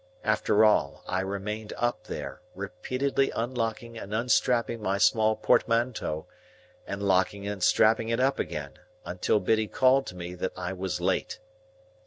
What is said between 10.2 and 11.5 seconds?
that I was late.